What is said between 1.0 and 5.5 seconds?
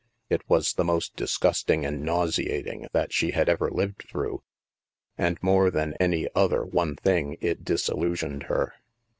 disgusting and nauseating that she had ever lived through and,